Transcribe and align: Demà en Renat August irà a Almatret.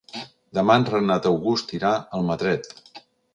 Demà 0.57 0.77
en 0.79 0.87
Renat 0.93 1.27
August 1.33 1.75
irà 1.81 1.93
a 1.99 2.01
Almatret. 2.21 2.67